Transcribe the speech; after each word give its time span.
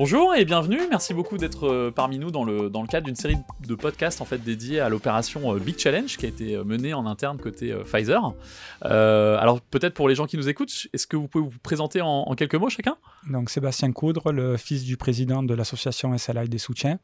Bonjour 0.00 0.34
et 0.34 0.46
bienvenue, 0.46 0.80
merci 0.88 1.12
beaucoup 1.12 1.36
d'être 1.36 1.68
euh, 1.68 1.90
parmi 1.90 2.18
nous 2.18 2.30
dans 2.30 2.42
le, 2.42 2.70
dans 2.70 2.80
le 2.80 2.88
cadre 2.88 3.04
d'une 3.04 3.16
série 3.16 3.36
de 3.68 3.74
podcasts 3.74 4.22
en 4.22 4.24
fait 4.24 4.38
dédiés 4.38 4.80
à 4.80 4.88
l'opération 4.88 5.54
euh, 5.54 5.58
Big 5.58 5.78
Challenge 5.78 6.16
qui 6.16 6.24
a 6.24 6.28
été 6.30 6.56
euh, 6.56 6.64
menée 6.64 6.94
en 6.94 7.04
interne 7.04 7.36
côté 7.36 7.74
Pfizer. 7.84 8.32
alors 8.80 9.60
peut-être 9.60 9.92
pour 9.92 10.08
les 10.08 10.14
gens 10.14 10.24
qui 10.24 10.38
nous 10.38 10.48
écoutent, 10.48 10.88
est-ce 10.94 11.06
que 11.06 11.18
vous 11.18 11.28
pouvez 11.28 11.44
vous 11.44 11.58
présenter 11.58 12.00
en, 12.00 12.34
quelques 12.34 12.54
mots 12.54 12.70
chacun? 12.70 12.96
Donc 13.28 13.50
Sébastien 13.50 13.92
Coudre, 13.92 14.32
le 14.32 14.56
fils 14.56 14.84
du 14.84 14.96
président 14.96 15.42
de 15.42 15.52
l'association 15.52 16.16
SLI 16.16 16.48
des 16.48 16.56
soutiens, 16.56 16.98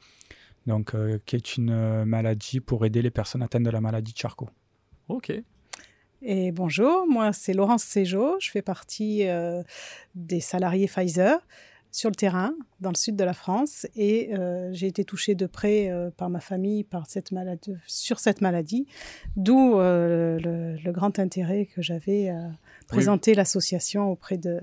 donc, 0.67 0.95
qui 1.27 1.37
est 1.37 1.59
une 1.59 2.07
maladie 2.07 2.61
pour 2.61 2.87
aider 2.87 3.03
les 3.03 3.11
personnes 3.11 3.43
atteintes 3.43 3.65
de 3.65 3.71
la 3.71 3.83
maladie 3.83 4.15
de 4.15 4.19
Charcot. 4.19 4.49
Ok, 5.09 5.35
et 6.23 6.51
bonjour, 6.51 7.07
moi 7.07 7.35
c'est 7.35 7.53
Laurence 7.53 7.83
Séjo, 7.83 8.37
je 8.41 8.51
fais 8.51 8.63
partie 8.63 9.27
des 10.15 10.41
salariés 10.41 10.87
Pfizer 10.87 11.41
sur 11.97 12.11
le 12.11 12.15
terrain, 12.15 12.53
dans 12.81 12.91
le 12.91 12.95
sud 12.95 13.17
de 13.17 13.25
la 13.25 13.33
France, 13.33 13.87
et 13.97 14.35
euh, 14.35 14.69
j'ai 14.75 14.87
été 14.87 15.03
touchée 15.03 15.35
de 15.35 15.47
près 15.47 15.89
euh, 15.89 16.11
par 16.11 16.29
ma 16.29 16.41
famille 16.41 16.85
par 16.85 17.07
cette 17.07 17.33
maladie, 17.33 17.75
sur 17.87 18.21
cette 18.21 18.43
maladie, 18.43 18.87
d'où 19.37 19.79
euh, 19.79 20.39
le, 20.39 20.93
grand 20.93 21.19
intérêt 21.19 21.65
que 21.65 21.81
j'avais 21.81 22.29
à 22.29 22.51
présenter 22.87 23.33
l'association 23.33 24.13
auprès 24.13 24.37
de, 24.37 24.61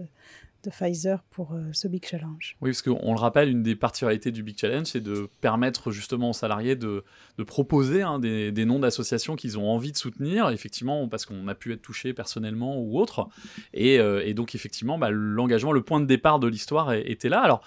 de 0.64 0.70
Pfizer 0.70 1.22
pour 1.30 1.54
euh, 1.54 1.70
ce 1.74 1.88
Big 1.88 2.06
Challenge. 2.06 2.58
Oui, 2.62 2.72
parce 2.72 2.82
qu'on 2.82 3.14
le 3.14 3.20
rappelle, 3.20 3.50
une 3.50 3.64
des 3.64 3.76
particularités 3.76 4.32
du 4.32 4.44
Big 4.44 4.58
Challenge, 4.58 4.86
c'est 4.86 5.02
de 5.02 5.30
permettre 5.42 5.92
justement 5.92 6.30
aux 6.30 6.34
salariés 6.34 6.76
de, 6.76 7.04
de 7.38 7.44
proposer 7.44 8.02
hein, 8.02 8.20
des, 8.20 8.52
des, 8.52 8.66
noms 8.66 8.80
d'associations 8.80 9.36
qu'ils 9.36 9.60
ont 9.60 9.70
envie 9.70 9.92
de 9.92 9.98
soutenir, 9.98 10.50
effectivement, 10.50 11.08
parce 11.08 11.26
qu'on 11.26 11.48
a 11.48 11.56
pu 11.56 11.74
être 11.74 11.82
touché 11.82 12.14
personnellement 12.14 12.80
ou 12.80 13.00
autre. 13.00 13.28
Et, 13.74 14.00
euh, 14.00 14.26
et 14.26 14.34
donc, 14.34 14.56
effectivement, 14.56 14.98
bah, 14.98 15.10
l'engagement, 15.12 15.72
le 15.72 15.82
point 15.82 16.00
de 16.00 16.06
départ 16.06 16.40
de 16.40 16.48
l'histoire 16.48 16.94
était 16.94 17.30
là. 17.30 17.42
Alors, 17.42 17.62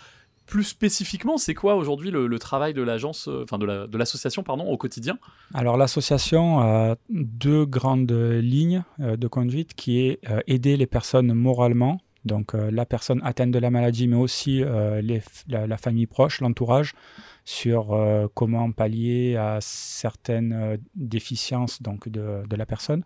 plus 0.46 0.64
spécifiquement, 0.64 1.38
c'est 1.38 1.54
quoi 1.54 1.74
aujourd'hui 1.74 2.12
le, 2.12 2.38
travail 2.38 2.72
de 2.72 2.82
l'agence, 2.82 3.28
euh, 3.28 3.42
enfin 3.42 3.58
de 3.58 3.98
l'association, 3.98 4.42
pardon, 4.42 4.64
au 4.64 4.76
quotidien? 4.76 5.18
Alors 5.52 5.76
l'association 5.76 6.60
a 6.60 6.96
deux 7.10 7.66
grandes 7.66 8.12
lignes 8.12 8.84
de 8.98 9.26
conduite, 9.26 9.74
qui 9.74 10.00
est 10.00 10.20
aider 10.46 10.76
les 10.76 10.86
personnes 10.86 11.34
moralement 11.34 12.00
donc 12.26 12.54
euh, 12.54 12.70
la 12.70 12.84
personne 12.84 13.20
atteinte 13.24 13.52
de 13.52 13.58
la 13.58 13.70
maladie, 13.70 14.08
mais 14.08 14.16
aussi 14.16 14.62
euh, 14.62 15.00
la, 15.48 15.78
famille 15.78 16.06
proche, 16.06 16.40
l'entourage, 16.40 16.92
sur 17.44 17.94
euh, 17.94 18.26
comment 18.34 18.70
pallier 18.72 19.36
à 19.36 19.58
certaines 19.60 20.78
déficiences 20.94 21.80
donc, 21.80 22.08
de, 22.08 22.42
la 22.50 22.66
personne, 22.66 23.04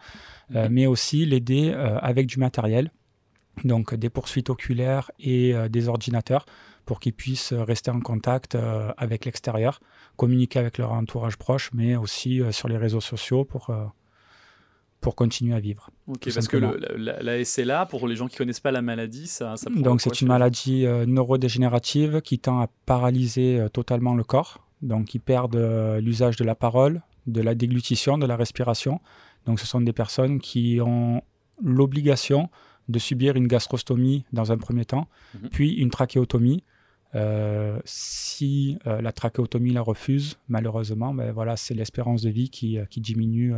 mais 0.70 0.86
aussi 0.86 1.26
l'aider 1.26 1.72
avec 1.72 2.26
du 2.26 2.38
matériel, 2.38 2.90
donc 3.64 3.94
des 3.94 4.08
poursuites 4.08 4.48
oculaires 4.48 5.10
et 5.18 5.54
des 5.68 5.88
ordinateurs 5.88 6.46
pour 6.86 7.00
qu'ils 7.00 7.12
puissent 7.12 7.52
rester 7.52 7.90
en 7.90 8.00
contact 8.00 8.56
avec 8.96 9.24
l'extérieur, 9.24 9.80
communiquer 10.16 10.58
avec 10.60 10.78
leur 10.78 10.92
entourage 10.92 11.36
proche, 11.36 11.70
mais 11.74 11.96
aussi 11.96 12.40
sur 12.52 12.68
les 12.68 12.78
réseaux 12.78 13.00
sociaux 13.00 13.44
pour 13.44 13.70
pour 15.00 15.14
continuer 15.16 15.54
à 15.54 15.60
vivre. 15.60 15.90
Ok, 16.06 16.28
parce 16.34 16.46
que 16.46 16.56
la, 16.56 17.22
la, 17.22 17.44
SLA, 17.44 17.86
pour 17.86 18.06
les 18.06 18.16
gens 18.16 18.28
qui 18.28 18.36
connaissent 18.36 18.60
pas 18.60 18.70
la 18.70 18.82
maladie, 18.82 19.26
ça, 19.26 19.56
ça 19.56 19.70
Donc 19.70 20.00
c'est 20.00 20.20
une 20.20 20.28
maladie 20.28 20.84
euh, 20.86 21.06
neurodégénérative 21.06 22.20
qui 22.20 22.38
tend 22.38 22.60
à 22.60 22.68
paralyser 22.86 23.58
euh, 23.58 23.68
totalement 23.68 24.14
le 24.14 24.24
corps. 24.24 24.66
Donc 24.82 25.14
ils 25.14 25.20
perdent 25.20 25.56
euh, 25.56 26.00
l'usage 26.00 26.36
de 26.36 26.44
la 26.44 26.54
parole, 26.54 27.02
de 27.26 27.40
la 27.40 27.54
déglutition, 27.54 28.18
de 28.18 28.26
la 28.26 28.36
respiration. 28.36 29.00
Donc 29.46 29.58
ce 29.58 29.66
sont 29.66 29.80
des 29.80 29.92
personnes 29.92 30.38
qui 30.38 30.80
ont 30.82 31.22
l'obligation 31.62 32.50
de 32.88 32.98
subir 32.98 33.36
une 33.36 33.46
gastrostomie 33.46 34.24
dans 34.32 34.52
un 34.52 34.58
premier 34.58 34.84
temps, 34.84 35.06
mhm. 35.34 35.48
puis 35.50 35.74
une 35.74 35.90
trachéotomie. 35.90 36.62
si 37.84 38.78
la 38.84 39.12
trachéotomie 39.12 39.72
la 39.72 39.82
refuse, 39.82 40.38
malheureusement, 40.48 41.14
ben 41.14 41.32
voilà, 41.32 41.56
c'est 41.56 41.74
l'espérance 41.74 42.22
de 42.22 42.30
vie 42.30 42.50
qui, 42.50 42.78
qui 42.90 43.00
diminue 43.00 43.54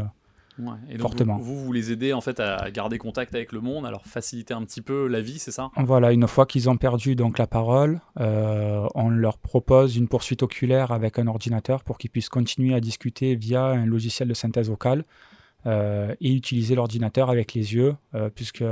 et 0.88 0.98
fortement. 0.98 1.38
Vous, 1.38 1.64
vous, 1.64 1.72
les 1.72 1.92
aidez 1.92 2.12
en 2.12 2.20
fait 2.20 2.40
à 2.40 2.70
garder 2.70 2.98
contact 2.98 3.34
avec 3.34 3.52
le 3.52 3.60
monde, 3.60 3.86
à 3.86 3.90
leur 3.90 4.06
faciliter 4.06 4.54
un 4.54 4.62
petit 4.64 4.80
peu 4.80 5.06
la 5.06 5.20
vie, 5.20 5.38
c'est 5.38 5.50
ça? 5.50 5.70
Voilà, 5.76 6.12
une 6.12 6.26
fois 6.26 6.46
qu'ils 6.46 6.68
ont 6.68 6.76
perdu 6.76 7.14
donc 7.14 7.38
la 7.38 7.46
parole, 7.46 8.00
euh, 8.20 8.86
on 8.94 9.08
leur 9.08 9.38
propose 9.38 9.96
une 9.96 10.08
poursuite 10.08 10.42
oculaire 10.42 10.92
avec 10.92 11.18
un 11.18 11.26
ordinateur 11.26 11.84
pour 11.84 11.98
qu'ils 11.98 12.10
puissent 12.10 12.28
continuer 12.28 12.74
à 12.74 12.80
discuter 12.80 13.34
via 13.34 13.64
un 13.64 13.86
logiciel 13.86 14.28
de 14.28 14.34
synthèse 14.34 14.68
vocale 14.68 15.04
euh, 15.66 16.14
et 16.20 16.32
utiliser 16.32 16.74
l'ordinateur 16.74 17.30
avec 17.30 17.54
les 17.54 17.74
yeux, 17.74 17.94
euh, 18.14 18.28
puisque 18.34 18.64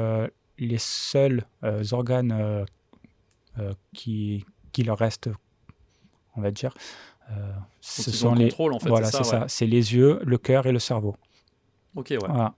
les 0.58 0.78
seuls 0.78 1.44
organes 1.92 2.66
qui, 3.94 4.44
qui 4.72 4.82
leur 4.82 4.98
restent, 4.98 5.30
on 6.36 6.42
va 6.42 6.50
dire, 6.50 6.74
ce 7.80 8.10
sont 8.10 8.34
les 8.34 8.48
contrôle, 8.48 8.74
en 8.74 8.78
fait, 8.78 8.88
voilà, 8.88 9.10
c'est 9.10 9.24
ça, 9.24 9.46
c'est 9.48 9.66
les 9.66 9.94
yeux, 9.94 10.20
le 10.24 10.36
cœur 10.36 10.66
et 10.66 10.72
le 10.72 10.78
cerveau. 10.78 11.16
Ok, 11.96 12.10
ouais. 12.10 12.50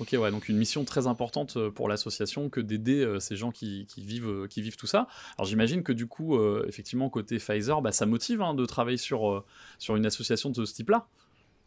Ok, 0.00 0.16
ouais, 0.18 0.30
donc 0.32 0.48
une 0.48 0.56
mission 0.56 0.84
très 0.84 1.06
importante 1.06 1.56
euh, 1.56 1.70
pour 1.70 1.88
l'association 1.88 2.48
que 2.48 2.60
d'aider 2.60 3.04
euh, 3.04 3.20
ces 3.20 3.36
gens 3.36 3.52
qui, 3.52 3.86
vivent, 3.96 4.28
euh, 4.28 4.46
qui 4.48 4.60
vivent 4.60 4.76
tout 4.76 4.88
ça. 4.88 5.06
Alors 5.38 5.46
j'imagine 5.46 5.84
que 5.84 5.92
du 5.92 6.06
coup, 6.06 6.36
effectivement, 6.66 7.08
côté 7.08 7.38
Pfizer, 7.38 7.80
bah, 7.80 7.92
ça 7.92 8.06
motive 8.06 8.42
hein, 8.42 8.54
de 8.54 8.64
travailler 8.66 8.96
sur, 8.96 9.44
sur 9.78 9.96
une 9.96 10.06
association 10.06 10.50
de 10.50 10.64
ce 10.64 10.74
type-là. 10.74 11.06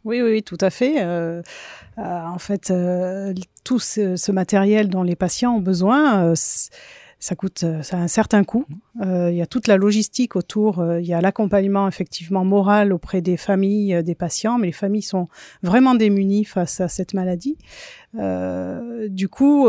Oui, 0.04 0.22
oui, 0.22 0.42
tout 0.42 0.58
à 0.60 0.70
fait. 0.70 1.02
en 1.96 2.38
fait, 2.38 2.72
tout 3.64 3.78
ce, 3.78 4.16
ce, 4.16 4.32
matériel 4.32 4.88
dont 4.88 5.02
les 5.02 5.16
patients 5.16 5.56
ont 5.56 5.60
besoin, 5.60 6.34
ça 7.20 7.34
coûte, 7.34 7.64
ça 7.82 7.96
a 7.96 8.00
un 8.00 8.08
certain 8.08 8.44
coût. 8.44 8.64
Euh, 9.00 9.30
il 9.30 9.36
y 9.36 9.42
a 9.42 9.46
toute 9.46 9.66
la 9.66 9.76
logistique 9.76 10.36
autour. 10.36 10.78
Euh, 10.78 11.00
il 11.00 11.06
y 11.06 11.14
a 11.14 11.20
l'accompagnement 11.20 11.88
effectivement 11.88 12.44
moral 12.44 12.92
auprès 12.92 13.20
des 13.20 13.36
familles, 13.36 13.94
euh, 13.94 14.02
des 14.02 14.14
patients, 14.14 14.58
mais 14.58 14.68
les 14.68 14.72
familles 14.72 15.02
sont 15.02 15.28
vraiment 15.62 15.94
démunies 15.94 16.44
face 16.44 16.80
à 16.80 16.88
cette 16.88 17.14
maladie. 17.14 17.56
Du 18.14 19.28
coup, 19.28 19.68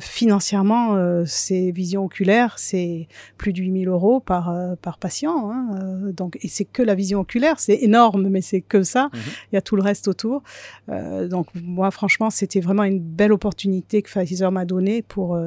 financièrement, 0.00 1.24
ces 1.26 1.70
visions 1.70 2.04
oculaires, 2.04 2.58
c'est 2.58 3.08
plus 3.36 3.52
de 3.52 3.58
8000 3.58 3.88
euros 3.88 4.20
par 4.20 4.76
par 4.80 4.98
patient. 4.98 5.50
Hein, 5.50 6.12
donc, 6.16 6.38
et 6.42 6.48
c'est 6.48 6.64
que 6.64 6.82
la 6.82 6.94
vision 6.94 7.20
oculaire, 7.20 7.60
c'est 7.60 7.76
énorme, 7.82 8.28
mais 8.28 8.40
c'est 8.40 8.62
que 8.62 8.82
ça. 8.82 9.10
Mhm. 9.12 9.20
Il 9.52 9.54
y 9.54 9.58
a 9.58 9.62
tout 9.62 9.76
le 9.76 9.82
reste 9.82 10.08
autour. 10.08 10.42
donc, 10.88 11.48
moi, 11.54 11.90
franchement, 11.90 12.30
c'était 12.30 12.60
vraiment 12.60 12.84
une 12.84 13.00
belle 13.00 13.32
opportunité 13.32 14.02
que 14.02 14.10
Pfizer 14.10 14.50
m'a 14.50 14.64
donnée 14.64 15.02
pour 15.02 15.38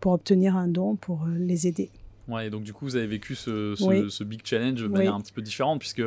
pour 0.00 0.12
obtenir 0.12 0.56
un 0.56 0.68
don 0.68 0.96
pour 0.96 1.26
les 1.38 1.66
aider. 1.66 1.90
Ouais, 2.30 2.46
et 2.46 2.50
donc 2.50 2.62
du 2.62 2.72
coup, 2.72 2.84
vous 2.84 2.96
avez 2.96 3.06
vécu 3.06 3.34
ce, 3.34 3.74
ce, 3.74 4.24
big 4.24 4.40
challenge 4.44 4.82
de 4.82 4.88
manière 4.88 5.14
un 5.14 5.20
petit 5.20 5.32
peu 5.32 5.42
différente, 5.42 5.80
puisque 5.80 6.02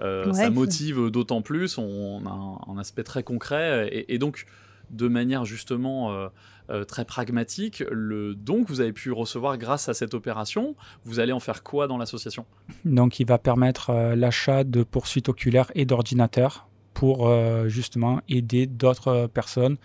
euh, 0.00 0.32
ça 0.32 0.50
motive 0.50 1.10
d'autant 1.10 1.42
plus, 1.42 1.76
on, 1.78 2.24
a 2.26 2.70
un, 2.70 2.78
aspect 2.78 3.02
très 3.02 3.22
concret, 3.22 4.04
et, 4.08 4.18
donc 4.18 4.46
de 4.92 5.08
manière 5.08 5.44
justement 5.44 6.12
euh, 6.12 6.28
euh, 6.70 6.84
très 6.84 7.04
pragmatique, 7.04 7.82
le 7.90 8.34
don 8.34 8.64
que 8.64 8.68
vous 8.68 8.80
avez 8.80 8.92
pu 8.92 9.10
recevoir 9.12 9.58
grâce 9.58 9.88
à 9.88 9.94
cette 9.94 10.14
opération, 10.14 10.76
vous 11.04 11.18
allez 11.20 11.32
en 11.32 11.40
faire 11.40 11.62
quoi 11.62 11.86
dans 11.86 11.98
l'association? 11.98 12.46
Donc 12.84 13.20
il 13.20 13.26
va 13.26 13.38
permettre 13.38 14.14
l'achat 14.14 14.64
de 14.64 14.82
poursuites 14.82 15.28
oculaires 15.28 15.72
et 15.74 15.84
d'ordinateurs 15.84 16.68
pour 16.94 17.30
justement 17.68 18.20
aider 18.28 18.66
d'autres 18.66 19.26
personnes. 19.26 19.76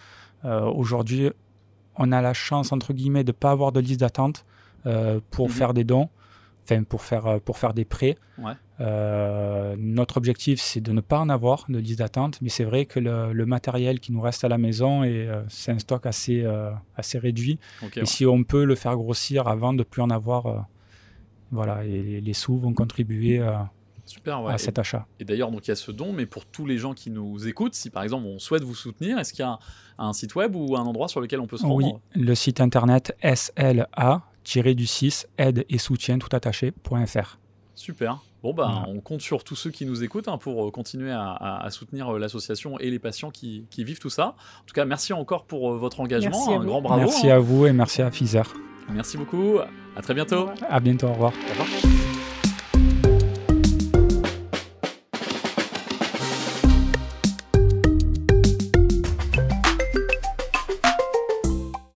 Aujourd'hui, 0.44 1.32
on 1.96 2.12
a 2.12 2.22
la 2.22 2.34
chance, 2.34 2.72
entre 2.72 2.94
guillemets, 2.94 3.24
de 3.24 3.32
ne 3.32 3.38
pas 3.38 3.52
avoir 3.52 3.72
de 3.72 3.80
liste 3.80 4.02
d'attente. 4.02 4.46
Euh, 4.88 5.20
pour 5.32 5.48
mhm. 5.48 5.54
faire 5.54 5.74
des 5.74 5.84
dons, 5.84 6.08
enfin 6.64 6.84
pour 6.84 7.02
faire, 7.02 7.28
euh, 7.28 7.40
pour 7.40 7.58
faire 7.58 7.74
des 7.74 7.84
prêts. 7.84 8.16
Euh, 8.80 9.76
notre 9.78 10.18
objectif, 10.18 10.60
c'est 10.62 10.82
de 10.82 10.92
ne 10.92 11.02
pas 11.02 11.20
en 11.20 11.30
avoir 11.30 11.66
de 11.70 11.80
liste 11.80 12.00
d'attente, 12.00 12.40
mais 12.42 12.50
c'est 12.50 12.64
vrai 12.64 12.86
que 12.86 13.00
le, 13.00 13.46
matériel 13.46 14.00
qui 14.00 14.12
nous 14.12 14.22
reste 14.22 14.44
à 14.44 14.50
la 14.50 14.58
maison, 14.58 15.04
c'est 15.48 15.72
un 15.72 15.80
stock 15.80 16.06
assez, 16.06 16.46
assez 16.96 17.18
réduit. 17.18 17.60
et 17.96 18.06
si 18.06 18.26
on 18.26 18.44
peut 18.44 18.66
le 18.66 18.76
faire 18.76 18.96
grossir 18.96 19.48
avant 19.48 19.74
de 19.74 19.84
plus 19.84 20.02
en 20.02 20.10
avoir, 20.10 20.68
voilà, 21.52 21.86
et 21.86 22.22
les, 22.22 22.34
sous 22.34 22.58
vont 22.58 22.74
contribuer 22.74 23.42
Super, 24.08 24.48
à 24.48 24.58
cet 24.58 24.80
achat. 24.80 25.06
Et, 25.20 25.26
d'ailleurs, 25.26 25.52
donc 25.52 25.68
il 25.68 25.72
y 25.72 25.72
a 25.72 25.76
ce 25.76 25.92
don, 25.92 26.14
mais 26.14 26.26
pour 26.26 26.46
tous 26.46 26.66
les 26.66 26.78
gens 26.78 26.94
qui 26.94 27.10
nous 27.10 27.46
écoutent, 27.48 27.76
si 27.76 27.90
par 27.90 28.04
exemple 28.04 28.26
on 28.26 28.40
souhaite 28.40 28.64
vous 28.64 28.76
soutenir, 28.76 29.20
est-ce 29.20 29.34
qu'il 29.34 29.44
y 29.44 29.48
a 29.48 29.60
un, 29.98 30.14
site 30.14 30.36
web 30.36 30.56
ou 30.56 30.78
un 30.78 30.84
endroit 30.84 31.10
sur 31.10 31.20
lequel 31.20 31.42
on 31.42 31.48
peut 31.48 31.58
se 31.58 31.66
rendre? 31.66 31.76
Oui, 31.86 31.92
le 32.16 32.34
site 32.34 32.62
internet 32.62 33.16
SLA 33.22 34.24
du 34.56 34.88
6 34.88 35.28
aide 35.38 35.66
et 35.68 35.78
soutien 35.78 36.18
tout 36.20 36.34
attaché.fr. 36.34 37.38
Super. 37.78 38.18
Bon, 38.42 38.54
bah, 38.54 38.86
on 38.88 39.00
compte 39.02 39.22
sur 39.22 39.44
tous 39.44 39.56
ceux 39.56 39.70
qui 39.70 39.86
nous 39.86 40.04
écoutent 40.04 40.28
hein, 40.28 40.40
pour 40.40 40.68
euh, 40.68 40.72
continuer 40.72 41.12
à, 41.12 41.68
soutenir 41.70 42.16
euh, 42.16 42.20
l'association 42.20 42.80
et 42.80 42.90
les 42.90 42.98
patients 42.98 43.30
qui, 43.30 43.68
vivent 43.78 44.00
tout 44.00 44.10
ça. 44.10 44.36
En 44.62 44.66
tout 44.66 44.74
cas, 44.74 44.84
merci 44.84 45.14
encore 45.14 45.46
pour 45.46 45.72
euh, 45.72 45.78
votre 45.78 46.00
engagement. 46.00 46.60
Un 46.60 46.66
grand 46.66 46.82
bravo. 46.82 47.02
Merci 47.02 47.30
hein. 47.30 47.36
à 47.36 47.40
vous 47.40 47.68
et 47.68 47.74
merci 47.74 48.02
à 48.02 48.10
Pfizer. 48.10 48.52
Merci 48.90 49.18
beaucoup. 49.18 49.60
À 49.96 50.02
très 50.02 50.16
bientôt. 50.16 50.50
À 50.68 50.80
bientôt. 50.80 51.08
Au 51.08 51.14
revoir. 51.14 51.34
Au 51.34 51.62
revoir. 51.62 52.07